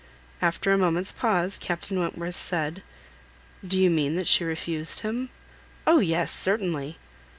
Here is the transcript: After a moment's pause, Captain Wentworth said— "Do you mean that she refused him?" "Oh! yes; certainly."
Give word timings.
After 0.41 0.71
a 0.73 0.79
moment's 0.79 1.11
pause, 1.11 1.59
Captain 1.59 1.99
Wentworth 1.99 2.35
said— 2.35 2.81
"Do 3.63 3.79
you 3.79 3.91
mean 3.91 4.15
that 4.15 4.27
she 4.27 4.43
refused 4.43 5.01
him?" 5.01 5.29
"Oh! 5.85 5.99
yes; 5.99 6.31
certainly." 6.31 6.97